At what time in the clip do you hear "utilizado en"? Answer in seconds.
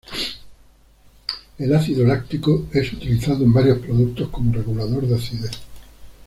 2.91-3.53